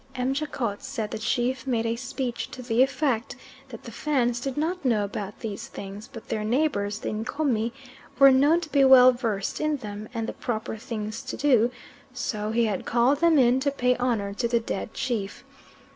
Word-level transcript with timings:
M. 0.15 0.33
Jacot 0.33 0.81
said 0.81 1.11
the 1.11 1.19
chief 1.19 1.67
made 1.67 1.85
a 1.85 1.95
speech 1.95 2.49
to 2.49 2.63
the 2.63 2.81
effect 2.81 3.35
that 3.69 3.83
the 3.83 3.91
Fans 3.91 4.39
did 4.41 4.57
not 4.57 4.83
know 4.83 5.03
about 5.03 5.41
these 5.41 5.67
things, 5.67 6.07
but 6.11 6.27
their 6.29 6.43
neighbours, 6.43 6.97
the 6.97 7.09
Ncomi, 7.09 7.71
were 8.17 8.31
known 8.31 8.59
to 8.61 8.71
be 8.71 8.83
well 8.83 9.11
versed 9.11 9.61
in 9.61 9.77
them 9.77 10.09
and 10.11 10.25
the 10.25 10.33
proper 10.33 10.75
things 10.75 11.21
to 11.21 11.37
do, 11.37 11.69
so 12.15 12.49
he 12.49 12.65
had 12.65 12.83
called 12.83 13.19
them 13.19 13.37
in 13.37 13.59
to 13.59 13.69
pay 13.69 13.95
honour 13.97 14.33
to 14.33 14.47
the 14.47 14.59
dead 14.59 14.91
chief. 14.95 15.43